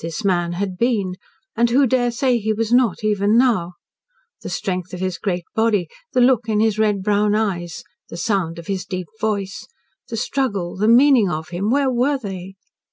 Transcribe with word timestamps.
This 0.00 0.24
man 0.24 0.54
had 0.54 0.76
been, 0.76 1.14
and 1.54 1.70
who 1.70 1.86
dare 1.86 2.10
say 2.10 2.36
he 2.38 2.52
was 2.52 2.72
not 2.72 3.04
even 3.04 3.38
now? 3.38 3.74
The 4.42 4.48
strength 4.48 4.92
of 4.92 4.98
his 4.98 5.18
great 5.18 5.44
body, 5.54 5.86
the 6.14 6.20
look 6.20 6.48
in 6.48 6.58
his 6.58 6.80
red 6.80 7.00
brown 7.00 7.36
eyes, 7.36 7.84
the 8.08 8.16
sound 8.16 8.58
of 8.58 8.66
his 8.66 8.84
deep 8.84 9.06
voice, 9.20 9.68
the 10.08 10.16
struggle, 10.16 10.74
the 10.76 10.88
meaning 10.88 11.30
of 11.30 11.50
him, 11.50 11.70
where 11.70 11.92
were 11.92 12.18
they? 12.18 12.56